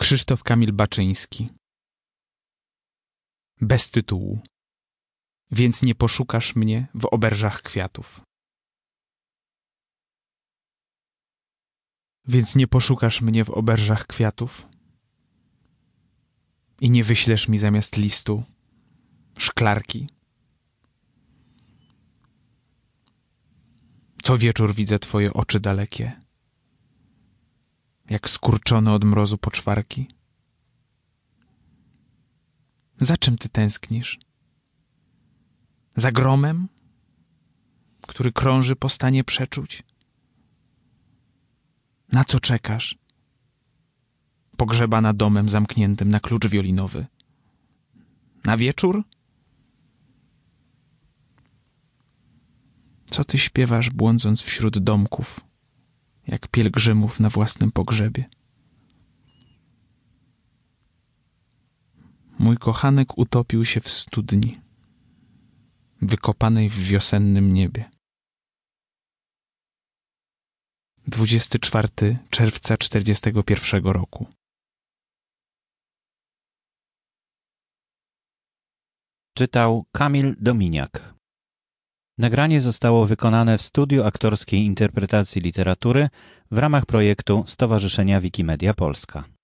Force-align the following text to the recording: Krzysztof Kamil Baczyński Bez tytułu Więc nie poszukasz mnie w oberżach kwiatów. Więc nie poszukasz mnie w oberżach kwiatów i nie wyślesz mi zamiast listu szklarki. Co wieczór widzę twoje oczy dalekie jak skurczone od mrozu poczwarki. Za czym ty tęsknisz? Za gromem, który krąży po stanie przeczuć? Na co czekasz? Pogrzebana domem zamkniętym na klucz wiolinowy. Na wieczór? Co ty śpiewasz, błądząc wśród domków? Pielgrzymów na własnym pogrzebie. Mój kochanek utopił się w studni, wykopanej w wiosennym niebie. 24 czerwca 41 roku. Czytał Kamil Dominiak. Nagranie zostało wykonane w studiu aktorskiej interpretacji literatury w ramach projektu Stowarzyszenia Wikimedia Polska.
Krzysztof 0.00 0.42
Kamil 0.42 0.72
Baczyński 0.72 1.48
Bez 3.60 3.90
tytułu 3.90 4.40
Więc 5.50 5.82
nie 5.82 5.94
poszukasz 5.94 6.56
mnie 6.56 6.88
w 6.94 7.04
oberżach 7.04 7.62
kwiatów. 7.62 8.20
Więc 12.28 12.56
nie 12.56 12.66
poszukasz 12.66 13.20
mnie 13.20 13.44
w 13.44 13.50
oberżach 13.50 14.06
kwiatów 14.06 14.68
i 16.80 16.90
nie 16.90 17.04
wyślesz 17.04 17.48
mi 17.48 17.58
zamiast 17.58 17.96
listu 17.96 18.42
szklarki. 19.38 20.08
Co 24.22 24.38
wieczór 24.38 24.74
widzę 24.74 24.98
twoje 24.98 25.32
oczy 25.32 25.60
dalekie 25.60 26.25
jak 28.10 28.30
skurczone 28.30 28.92
od 28.92 29.04
mrozu 29.04 29.38
poczwarki. 29.38 30.08
Za 33.00 33.16
czym 33.16 33.38
ty 33.38 33.48
tęsknisz? 33.48 34.18
Za 35.96 36.12
gromem, 36.12 36.68
który 38.06 38.32
krąży 38.32 38.76
po 38.76 38.88
stanie 38.88 39.24
przeczuć? 39.24 39.82
Na 42.12 42.24
co 42.24 42.40
czekasz? 42.40 42.98
Pogrzebana 44.56 45.12
domem 45.12 45.48
zamkniętym 45.48 46.08
na 46.08 46.20
klucz 46.20 46.46
wiolinowy. 46.46 47.06
Na 48.44 48.56
wieczór? 48.56 49.04
Co 53.10 53.24
ty 53.24 53.38
śpiewasz, 53.38 53.90
błądząc 53.90 54.42
wśród 54.42 54.78
domków? 54.78 55.45
Pielgrzymów 56.56 57.20
na 57.20 57.30
własnym 57.30 57.72
pogrzebie. 57.72 58.24
Mój 62.38 62.56
kochanek 62.56 63.18
utopił 63.18 63.64
się 63.64 63.80
w 63.80 63.88
studni, 63.88 64.60
wykopanej 66.02 66.70
w 66.70 66.78
wiosennym 66.78 67.54
niebie. 67.54 67.90
24 71.06 72.18
czerwca 72.30 72.76
41 72.76 73.84
roku. 73.84 74.26
Czytał 79.34 79.84
Kamil 79.92 80.36
Dominiak. 80.40 81.15
Nagranie 82.18 82.60
zostało 82.60 83.06
wykonane 83.06 83.58
w 83.58 83.62
studiu 83.62 84.04
aktorskiej 84.04 84.60
interpretacji 84.60 85.42
literatury 85.42 86.08
w 86.50 86.58
ramach 86.58 86.86
projektu 86.86 87.44
Stowarzyszenia 87.46 88.20
Wikimedia 88.20 88.74
Polska. 88.74 89.35